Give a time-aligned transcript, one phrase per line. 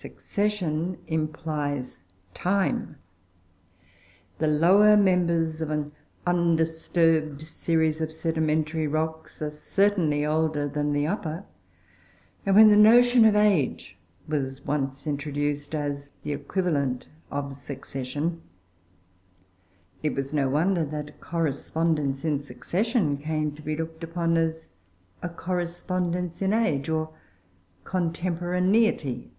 [0.00, 2.98] Succession implies time;
[4.38, 5.90] the lower members of an
[6.24, 11.42] undisturbed series of sedimentary rocks are certainly older than the upper;
[12.46, 18.40] and when the notion of age was once introduced as the equivalent of succession,
[20.00, 24.68] it was no wonder that correspondence in succession came to be looked upon as
[25.22, 27.12] a correspondence in age, or
[27.82, 29.32] "contemporaneity."